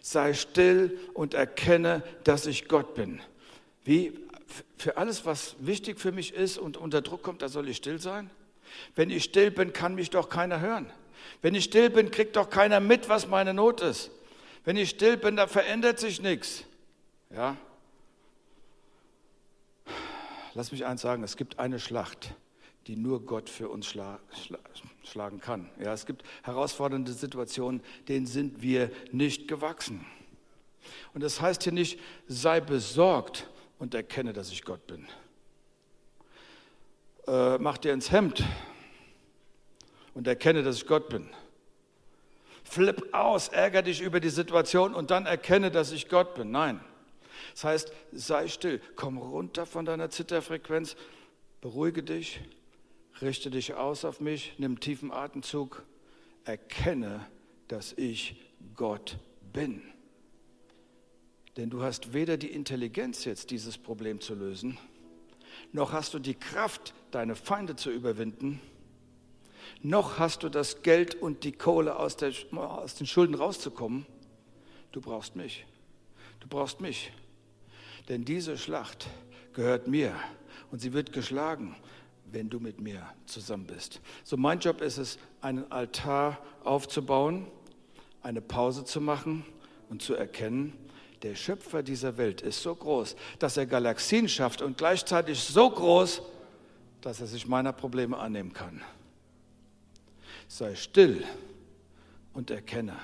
[0.02, 3.22] Sei still und erkenne, dass ich Gott bin.
[3.84, 4.20] Wie
[4.76, 8.00] für alles, was wichtig für mich ist und unter Druck kommt, da soll ich still
[8.00, 8.28] sein?
[8.94, 10.92] Wenn ich still bin, kann mich doch keiner hören.
[11.42, 14.10] Wenn ich still bin, kriegt doch keiner mit, was meine Not ist.
[14.64, 16.64] Wenn ich still bin, da verändert sich nichts.
[17.30, 17.56] Ja?
[20.54, 22.34] Lass mich eins sagen, es gibt eine Schlacht,
[22.86, 24.58] die nur Gott für uns schla schla
[25.04, 25.70] schlagen kann.
[25.82, 30.04] Ja, es gibt herausfordernde Situationen, denen sind wir nicht gewachsen.
[31.14, 35.06] Und das heißt hier nicht, sei besorgt und erkenne, dass ich Gott bin.
[37.26, 38.44] Äh, mach dir ins Hemd
[40.14, 41.28] und erkenne, dass ich Gott bin.
[42.64, 46.50] Flipp aus, ärgere dich über die Situation und dann erkenne, dass ich Gott bin.
[46.50, 46.80] Nein.
[47.52, 50.96] Das heißt, sei still, komm runter von deiner Zitterfrequenz,
[51.60, 52.40] beruhige dich,
[53.20, 55.82] richte dich aus auf mich, nimm einen tiefen Atemzug,
[56.44, 57.26] erkenne,
[57.68, 58.36] dass ich
[58.76, 59.18] Gott
[59.52, 59.82] bin.
[61.56, 64.78] Denn du hast weder die Intelligenz jetzt, dieses Problem zu lösen,
[65.72, 68.60] noch hast du die Kraft, deine Feinde zu überwinden,
[69.82, 74.06] noch hast du das Geld und die Kohle aus, der, aus den Schulden rauszukommen.
[74.92, 75.66] Du brauchst mich.
[76.40, 77.12] Du brauchst mich.
[78.08, 79.06] Denn diese Schlacht
[79.52, 80.14] gehört mir
[80.70, 81.76] und sie wird geschlagen
[82.32, 84.00] wenn du mit mir zusammen bist.
[84.24, 87.46] So mein Job ist es, einen Altar aufzubauen,
[88.22, 89.44] eine Pause zu machen
[89.88, 90.72] und zu erkennen,
[91.22, 96.22] der Schöpfer dieser Welt ist so groß, dass er Galaxien schafft und gleichzeitig so groß,
[97.02, 98.80] dass er sich meiner Probleme annehmen kann.
[100.52, 101.22] Sei still
[102.32, 102.96] und erkenne.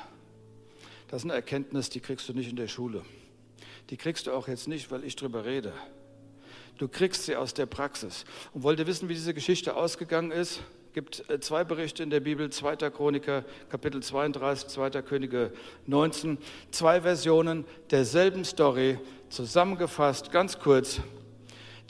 [1.07, 3.05] Das ist eine Erkenntnis, die kriegst du nicht in der Schule.
[3.89, 5.73] Die kriegst du auch jetzt nicht, weil ich drüber rede.
[6.77, 8.25] Du kriegst sie aus der Praxis.
[8.53, 10.61] Und wollt ihr wissen, wie diese Geschichte ausgegangen ist?
[10.93, 12.91] Gibt äh, zwei Berichte in der Bibel, 2.
[12.91, 14.91] Chroniker, Kapitel 32, 2.
[15.03, 15.53] Könige
[15.87, 16.39] 19.
[16.73, 21.01] Zwei Versionen derselben Story, zusammengefasst, ganz kurz.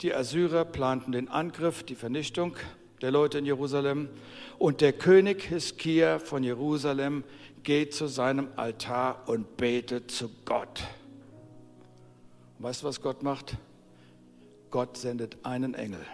[0.03, 2.55] Die Assyrer planten den Angriff, die Vernichtung
[3.01, 4.07] der Leute in Jerusalem.
[4.57, 7.23] Und der König Hiskia von Jerusalem
[7.63, 10.83] geht zu seinem Altar und betet zu Gott.
[12.59, 13.57] weißt du, was Gott macht?
[14.71, 16.05] Gott sendet einen Engel.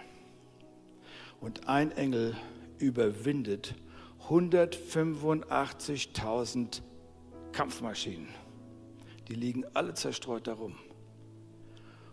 [1.40, 2.36] Und ein Engel
[2.78, 3.76] überwindet
[4.28, 6.80] 185.000
[7.52, 8.28] Kampfmaschinen.
[9.28, 10.76] Die liegen alle zerstreut darum.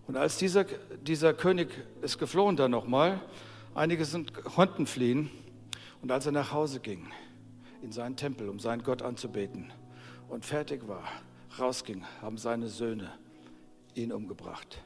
[0.07, 0.65] Und als dieser,
[1.01, 1.69] dieser König
[2.01, 3.21] ist geflohen dann nochmal,
[3.75, 5.29] einige sind, konnten fliehen,
[6.01, 7.11] und als er nach Hause ging,
[7.81, 9.71] in seinen Tempel, um seinen Gott anzubeten,
[10.29, 11.03] und fertig war,
[11.59, 13.11] rausging, haben seine Söhne
[13.95, 14.81] ihn umgebracht.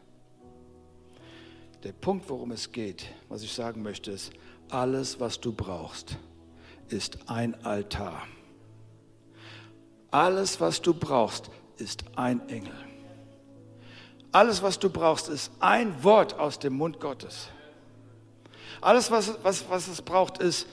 [1.84, 4.34] Der Punkt, worum es geht, was ich sagen möchte, ist,
[4.70, 6.18] alles, was du brauchst,
[6.90, 8.24] ist ein Altar.
[10.10, 12.74] Alles, was du brauchst, ist ein Engel.
[14.32, 17.50] Alles, was du brauchst, ist ein Wort aus dem Mund Gottes.
[18.82, 20.68] Alles, was, was, was es braucht, ist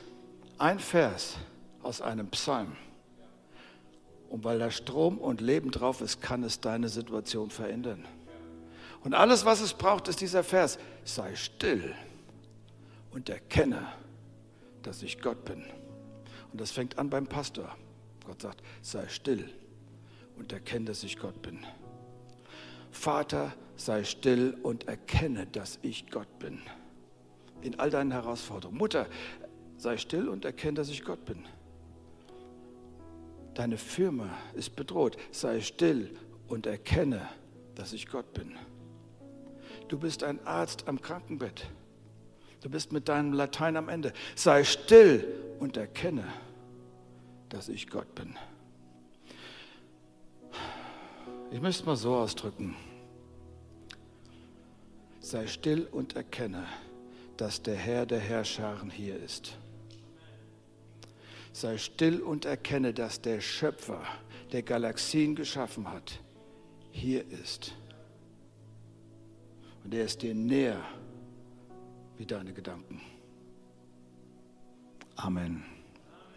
[0.59, 1.37] ein Vers
[1.83, 2.77] aus einem Psalm.
[4.29, 8.05] Und weil da Strom und Leben drauf ist, kann es deine Situation verändern.
[9.05, 10.79] Und alles, was es braucht, ist dieser Vers.
[11.05, 11.95] Sei still
[13.11, 13.87] und erkenne,
[14.83, 15.65] dass ich Gott bin.
[16.53, 17.77] Und das fängt an beim Pastor.
[18.25, 19.51] Gott sagt, sei still
[20.39, 21.59] und erkenne, dass ich Gott bin.
[22.91, 26.63] Vater, sei still und erkenne, dass ich Gott bin.
[27.63, 28.79] In all deinen Herausforderungen.
[28.79, 29.07] Mutter,
[29.77, 31.45] sei still und erkenne, dass ich Gott bin.
[33.55, 35.17] Deine Firma ist bedroht.
[35.31, 36.11] Sei still
[36.49, 37.29] und erkenne,
[37.75, 38.53] dass ich Gott bin.
[39.89, 41.67] Du bist ein Arzt am Krankenbett.
[42.63, 44.13] Du bist mit deinem Latein am Ende.
[44.37, 45.27] Sei still
[45.59, 46.25] und erkenne,
[47.49, 48.37] dass ich Gott bin.
[51.51, 52.75] Ich möchte es mal so ausdrücken.
[55.21, 56.65] Sei still und erkenne,
[57.37, 59.59] dass der Herr der Herrscharen hier ist.
[61.53, 64.03] Sei still und erkenne, dass der Schöpfer,
[64.53, 66.21] der Galaxien geschaffen hat,
[66.91, 67.75] hier ist.
[69.85, 70.81] Und er ist dir näher
[72.17, 73.01] wie deine Gedanken.
[75.17, 75.65] Amen.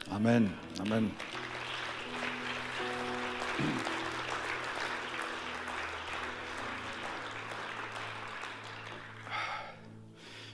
[0.09, 0.53] Amen.
[0.79, 1.11] Amen.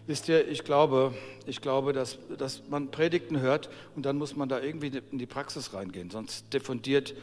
[0.08, 1.14] Wisst ihr, ich glaube,
[1.46, 5.26] ich glaube dass, dass man Predigten hört und dann muss man da irgendwie in die
[5.26, 7.14] Praxis reingehen, sonst diffundiert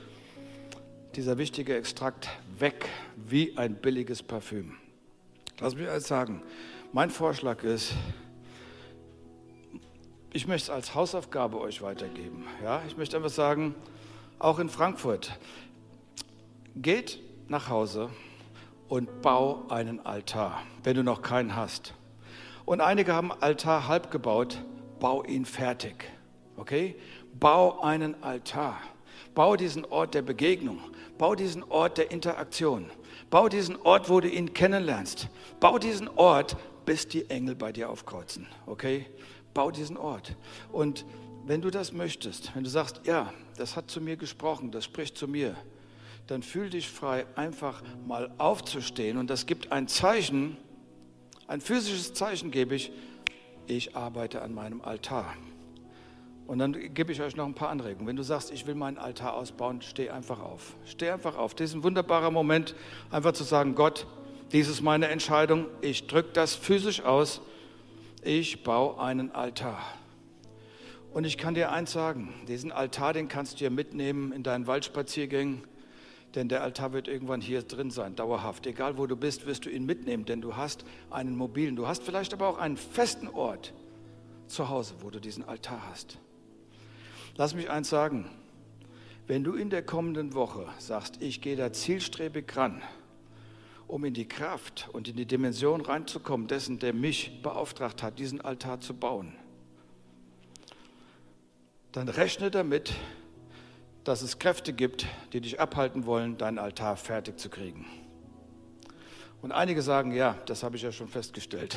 [1.16, 4.76] dieser wichtige Extrakt weg wie ein billiges Parfüm.
[5.60, 6.42] Lass mich eins sagen,
[6.92, 7.92] mein Vorschlag ist,
[10.32, 12.44] ich möchte es als Hausaufgabe euch weitergeben.
[12.62, 12.82] Ja?
[12.86, 13.74] Ich möchte einfach sagen,
[14.38, 15.36] auch in Frankfurt,
[16.76, 18.10] geht nach Hause
[18.88, 21.94] und bau einen Altar, wenn du noch keinen hast.
[22.68, 24.62] Und einige haben Altar halb gebaut,
[25.00, 26.04] bau ihn fertig.
[26.58, 26.96] Okay?
[27.40, 28.78] Bau einen Altar.
[29.34, 30.78] Bau diesen Ort der Begegnung.
[31.16, 32.90] Bau diesen Ort der Interaktion.
[33.30, 35.28] Bau diesen Ort, wo du ihn kennenlernst.
[35.60, 38.46] Bau diesen Ort, bis die Engel bei dir aufkreuzen.
[38.66, 39.06] Okay?
[39.54, 40.36] Bau diesen Ort.
[40.70, 41.06] Und
[41.46, 45.16] wenn du das möchtest, wenn du sagst, ja, das hat zu mir gesprochen, das spricht
[45.16, 45.56] zu mir,
[46.26, 49.16] dann fühl dich frei, einfach mal aufzustehen.
[49.16, 50.58] Und das gibt ein Zeichen,
[51.48, 52.92] ein physisches Zeichen gebe ich,
[53.66, 55.34] ich arbeite an meinem Altar.
[56.46, 58.06] Und dann gebe ich euch noch ein paar Anregungen.
[58.06, 60.76] Wenn du sagst, ich will meinen Altar ausbauen, steh einfach auf.
[60.84, 61.54] Steh einfach auf.
[61.54, 62.74] Das ist ein wunderbarer Moment,
[63.10, 64.06] einfach zu sagen, Gott,
[64.52, 65.66] dies ist meine Entscheidung.
[65.80, 67.40] Ich drücke das physisch aus.
[68.22, 69.82] Ich baue einen Altar.
[71.12, 74.66] Und ich kann dir eins sagen, diesen Altar, den kannst du dir mitnehmen in deinen
[74.66, 75.62] Waldspaziergängen,
[76.34, 78.66] denn der Altar wird irgendwann hier drin sein, dauerhaft.
[78.66, 82.02] Egal wo du bist, wirst du ihn mitnehmen, denn du hast einen mobilen, du hast
[82.02, 83.72] vielleicht aber auch einen festen Ort
[84.46, 86.18] zu Hause, wo du diesen Altar hast.
[87.36, 88.30] Lass mich eins sagen.
[89.26, 92.82] Wenn du in der kommenden Woche sagst, ich gehe da zielstrebig ran,
[93.86, 98.40] um in die Kraft und in die Dimension reinzukommen, dessen, der mich beauftragt hat, diesen
[98.40, 99.34] Altar zu bauen,
[101.92, 102.94] dann rechne damit,
[104.04, 107.86] dass es Kräfte gibt, die dich abhalten wollen, deinen Altar fertig zu kriegen.
[109.42, 111.76] Und einige sagen, ja, das habe ich ja schon festgestellt.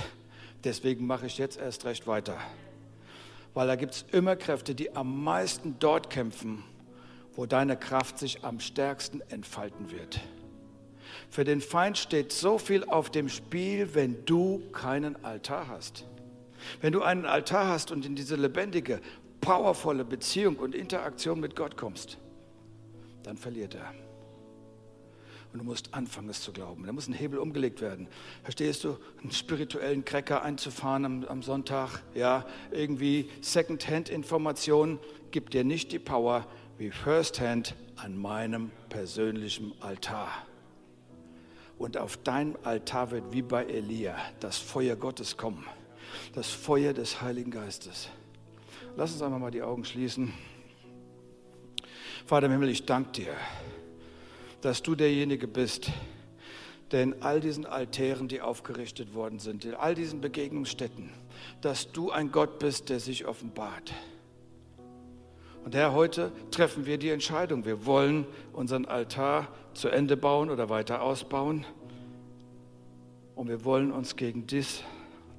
[0.64, 2.38] Deswegen mache ich jetzt erst recht weiter
[3.54, 6.64] weil da gibt es immer Kräfte, die am meisten dort kämpfen,
[7.36, 10.20] wo deine Kraft sich am stärksten entfalten wird.
[11.30, 16.06] Für den Feind steht so viel auf dem Spiel, wenn du keinen Altar hast.
[16.80, 19.02] Wenn du einen Altar hast und in diese lebendige,
[19.42, 22.18] powervolle Beziehung und Interaktion mit Gott kommst,
[23.24, 23.94] dann verliert er.
[25.52, 26.86] Und du musst anfangen, es zu glauben.
[26.86, 28.08] Da muss ein Hebel umgelegt werden.
[28.44, 28.98] Verstehst du?
[29.22, 35.00] Einen spirituellen Cracker einzufahren am, am Sonntag, ja, irgendwie Second-Hand-Informationen
[35.32, 40.30] gibt dir nicht die Power wie First-Hand an meinem persönlichen Altar.
[41.78, 45.66] Und auf deinem Altar wird wie bei Elia das Feuer Gottes kommen.
[46.34, 48.10] Das Feuer des Heiligen Geistes.
[48.96, 50.34] Lass uns einmal mal die Augen schließen.
[52.26, 53.36] Vater im Himmel, ich danke dir
[54.62, 55.92] dass du derjenige bist,
[56.92, 61.10] der in all diesen Altären, die aufgerichtet worden sind, in all diesen Begegnungsstätten,
[61.62, 63.94] dass du ein Gott bist, der sich offenbart.
[65.64, 67.66] Und Herr, heute treffen wir die Entscheidung.
[67.66, 71.66] Wir wollen unseren Altar zu Ende bauen oder weiter ausbauen.
[73.36, 74.84] Und wir wollen uns gegen dies,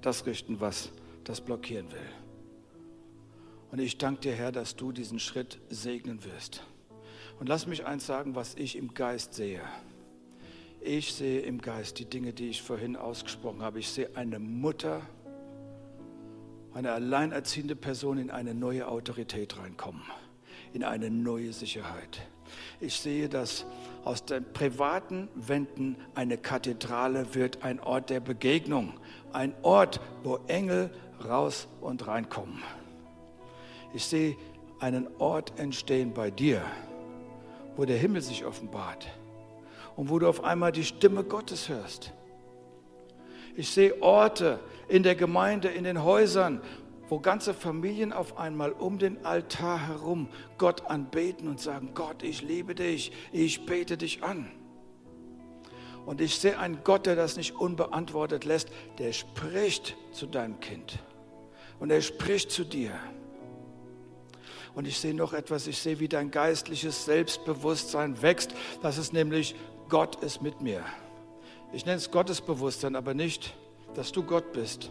[0.01, 0.91] das richten, was
[1.25, 2.22] das blockieren will.
[3.73, 6.63] Und ich danke dir, Herr, dass du diesen Schritt segnen wirst.
[7.41, 9.63] Und lass mich eins sagen, was ich im Geist sehe.
[10.83, 13.79] Ich sehe im Geist die Dinge, die ich vorhin ausgesprochen habe.
[13.79, 15.01] Ich sehe eine Mutter,
[16.75, 20.03] eine alleinerziehende Person in eine neue Autorität reinkommen,
[20.75, 22.21] in eine neue Sicherheit.
[22.79, 23.65] Ich sehe, dass
[24.05, 28.93] aus den privaten Wänden eine Kathedrale wird, ein Ort der Begegnung,
[29.33, 30.91] ein Ort, wo Engel
[31.25, 32.63] raus und reinkommen.
[33.95, 34.37] Ich sehe
[34.81, 36.63] einen Ort entstehen bei dir,
[37.77, 39.07] wo der Himmel sich offenbart
[39.97, 42.13] und wo du auf einmal die Stimme Gottes hörst.
[43.55, 46.63] Ich sehe Orte in der Gemeinde, in den Häusern,
[47.09, 52.41] wo ganze Familien auf einmal um den Altar herum Gott anbeten und sagen, Gott, ich
[52.41, 54.51] liebe dich, ich bete dich an.
[56.07, 60.99] Und ich sehe einen Gott, der das nicht unbeantwortet lässt, der spricht zu deinem Kind.
[61.79, 62.93] Und er spricht zu dir.
[64.75, 68.55] Und ich sehe noch etwas, ich sehe, wie dein geistliches Selbstbewusstsein wächst.
[68.83, 69.55] Das ist nämlich,
[69.89, 70.83] Gott ist mit mir.
[71.73, 73.55] Ich nenne es Gottesbewusstsein, aber nicht,
[73.95, 74.91] dass du Gott bist,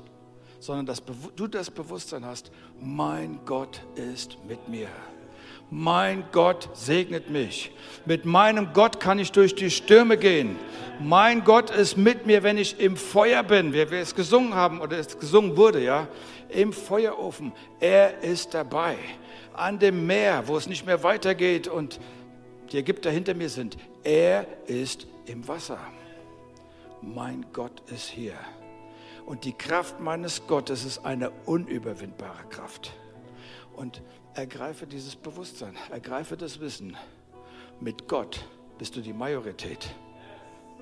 [0.59, 1.01] sondern dass
[1.35, 4.87] du das Bewusstsein hast, mein Gott ist mit mir.
[5.73, 7.71] Mein Gott segnet mich.
[8.05, 10.57] Mit meinem Gott kann ich durch die Stürme gehen.
[10.99, 14.81] Mein Gott ist mit mir, wenn ich im Feuer bin, wie wir es gesungen haben
[14.81, 16.07] oder es gesungen wurde, ja,
[16.49, 17.53] im Feuerofen.
[17.79, 18.97] Er ist dabei
[19.53, 21.99] an dem Meer, wo es nicht mehr weitergeht und
[22.71, 23.77] die Ägypter hinter mir sind.
[24.03, 25.79] Er ist im Wasser.
[27.01, 28.35] Mein Gott ist hier.
[29.25, 32.93] Und die Kraft meines Gottes ist eine unüberwindbare Kraft.
[33.75, 34.01] Und
[34.33, 36.97] ergreife dieses Bewusstsein, ergreife das Wissen.
[37.79, 38.45] Mit Gott
[38.77, 39.93] bist du die Majorität.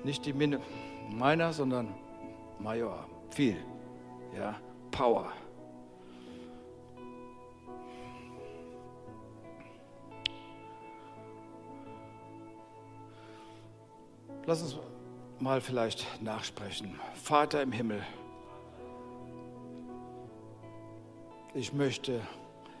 [0.04, 0.58] Nicht die Min
[1.10, 1.94] meiner, sondern
[2.58, 3.06] Major.
[3.30, 3.56] Viel.
[4.36, 4.56] Ja,
[4.90, 5.32] Power.
[14.50, 14.76] Lass uns
[15.38, 16.98] mal vielleicht nachsprechen.
[17.14, 18.04] Vater im Himmel,
[21.54, 22.20] ich möchte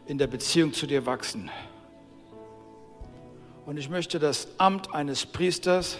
[0.04, 1.48] in der Beziehung zu dir wachsen.
[3.66, 5.98] Und ich möchte das Amt eines Priesters,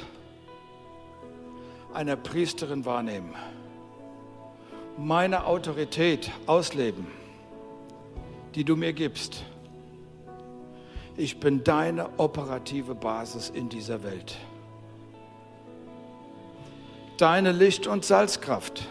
[1.95, 3.37] einer Priesterin wahrnehmen.
[4.99, 7.07] Meine Autorität ausleben,
[8.57, 9.45] die du mir gibst.
[11.17, 14.37] Ich bin deine operative Basis in dieser Welt
[17.21, 18.89] deine Licht- und Salzkraft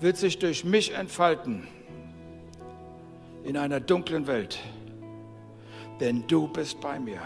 [0.00, 1.66] wird sich durch mich entfalten
[3.42, 4.60] in einer dunklen Welt,
[6.00, 7.20] denn du bist bei mir.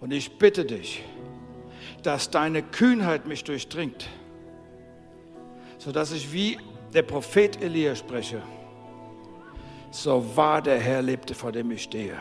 [0.00, 1.02] Und ich bitte dich,
[2.02, 4.08] dass deine Kühnheit mich durchdringt,
[5.78, 6.58] sodass ich wie
[6.92, 8.42] der Prophet Elia spreche.
[9.90, 12.18] So wahr der Herr lebte, vor dem ich stehe.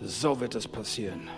[0.00, 1.28] So wird es passieren.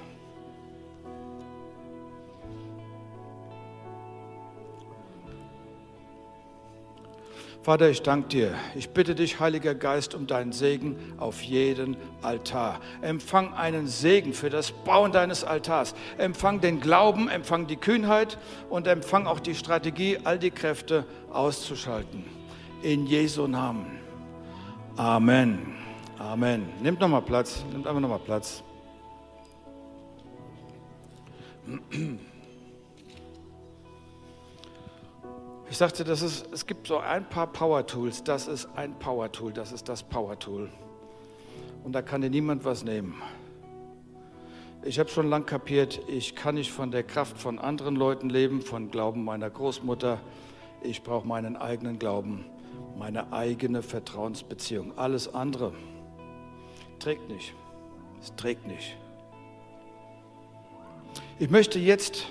[7.62, 8.54] Vater, ich danke dir.
[8.74, 12.80] Ich bitte dich, Heiliger Geist, um deinen Segen auf jeden Altar.
[13.02, 15.94] Empfang einen Segen für das Bauen deines Altars.
[16.16, 18.38] Empfang den Glauben, empfang die Kühnheit
[18.70, 22.24] und empfang auch die Strategie, all die Kräfte auszuschalten.
[22.82, 23.98] In Jesu Namen.
[24.96, 25.74] Amen.
[26.18, 26.66] Amen.
[26.82, 27.62] Nimmt nochmal Platz.
[27.70, 28.62] Nimmt einfach nochmal Platz.
[35.70, 38.24] Ich sagte, das ist, es gibt so ein paar Power-Tools.
[38.24, 40.68] Das ist ein Power-Tool, das ist das Power-Tool.
[41.84, 43.22] Und da kann dir niemand was nehmen.
[44.82, 48.62] Ich habe schon lang kapiert, ich kann nicht von der Kraft von anderen Leuten leben,
[48.62, 50.20] von Glauben meiner Großmutter.
[50.82, 52.46] Ich brauche meinen eigenen Glauben,
[52.98, 54.98] meine eigene Vertrauensbeziehung.
[54.98, 55.72] Alles andere
[56.98, 57.54] trägt nicht.
[58.20, 58.96] Es trägt nicht.
[61.38, 62.26] Ich möchte jetzt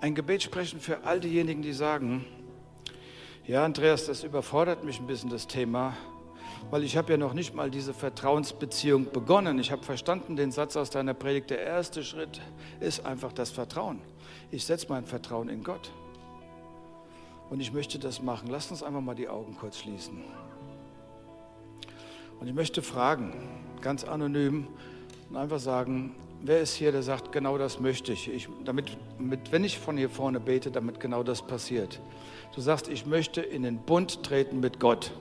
[0.00, 2.24] ein Gebet sprechen für all diejenigen, die sagen,
[3.48, 5.96] ja, Andreas, das überfordert mich ein bisschen, das Thema,
[6.70, 9.58] weil ich habe ja noch nicht mal diese Vertrauensbeziehung begonnen.
[9.58, 12.42] Ich habe verstanden den Satz aus deiner Predigt, der erste Schritt
[12.78, 14.00] ist einfach das Vertrauen.
[14.50, 15.90] Ich setze mein Vertrauen in Gott.
[17.48, 18.50] Und ich möchte das machen.
[18.50, 20.22] Lasst uns einfach mal die Augen kurz schließen.
[22.38, 23.32] Und ich möchte fragen,
[23.80, 24.66] ganz anonym,
[25.30, 28.28] und einfach sagen, wer ist hier, der sagt, genau das möchte ich.
[28.28, 32.00] ich damit, mit, wenn ich von hier vorne bete, damit genau das passiert.
[32.54, 35.12] Du sagst, ich möchte in den Bund treten mit Gott.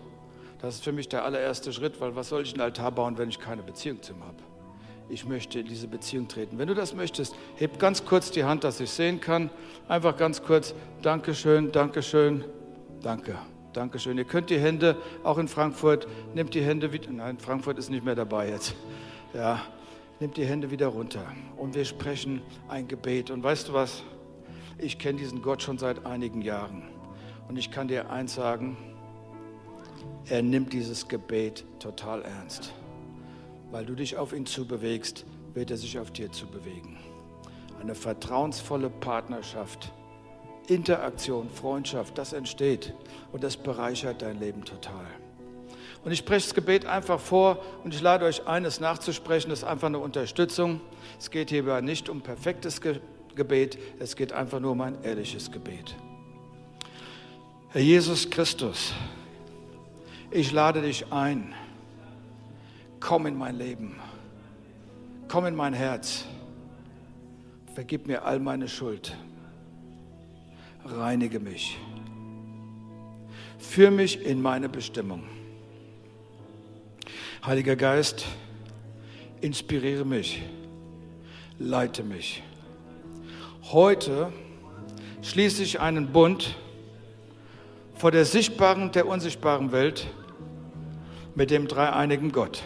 [0.61, 3.29] Das ist für mich der allererste Schritt, weil was soll ich einen Altar bauen, wenn
[3.29, 4.37] ich keine Beziehung zu ihm habe?
[5.09, 6.57] Ich möchte in diese Beziehung treten.
[6.57, 9.49] Wenn du das möchtest, heb ganz kurz die Hand, dass ich sehen kann.
[9.87, 12.43] Einfach ganz kurz, Dankeschön, Dankeschön,
[13.01, 13.37] danke.
[13.71, 14.17] Dankeschön.
[14.17, 18.03] Ihr könnt die Hände, auch in Frankfurt, nehmt die Hände wieder, nein, Frankfurt ist nicht
[18.03, 18.73] mehr dabei jetzt.
[19.33, 19.61] Ja,
[20.19, 21.25] nehmt die Hände wieder runter
[21.57, 23.29] und wir sprechen ein Gebet.
[23.31, 24.03] Und weißt du was?
[24.77, 26.83] Ich kenne diesen Gott schon seit einigen Jahren.
[27.47, 28.77] Und ich kann dir eins sagen,
[30.29, 32.73] er nimmt dieses Gebet total ernst.
[33.71, 36.97] Weil du dich auf ihn zubewegst, wird er sich auf dir zubewegen.
[37.81, 39.91] Eine vertrauensvolle Partnerschaft,
[40.67, 42.93] Interaktion, Freundschaft, das entsteht
[43.31, 45.05] und das bereichert dein Leben total.
[46.07, 49.49] Und ich spreche das Gebet einfach vor und ich lade euch ein, es nachzusprechen.
[49.49, 50.79] Das ist einfach eine Unterstützung.
[51.19, 52.79] Es geht hierbei nicht um perfektes
[53.35, 55.97] Gebet, es geht einfach nur um ein ehrliches Gebet.
[57.71, 58.93] Herr Jesus Christus,
[60.31, 61.53] ich lade dich ein.
[63.01, 63.99] Komm in mein Leben.
[65.27, 66.23] Komm in mein Herz.
[67.75, 69.13] Vergib mir all meine Schuld.
[70.85, 71.77] Reinige mich.
[73.59, 75.23] Führ mich in meine Bestimmung.
[77.45, 78.25] Heiliger Geist,
[79.41, 80.41] inspiriere mich.
[81.59, 82.43] Leite mich.
[83.71, 84.33] Heute
[85.21, 86.55] schließe ich einen Bund
[87.95, 90.07] vor der sichtbaren und der unsichtbaren Welt
[91.35, 92.63] mit dem dreieinigen Gott,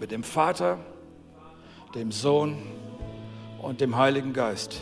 [0.00, 0.78] mit dem Vater,
[1.94, 2.58] dem Sohn
[3.62, 4.80] und dem Heiligen Geist.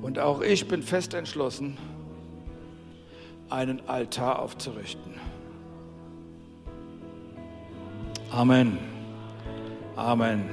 [0.00, 1.76] Und auch ich bin fest entschlossen,
[3.50, 5.17] einen Altar aufzurichten.
[8.32, 8.78] Amen.
[9.96, 10.50] Amen.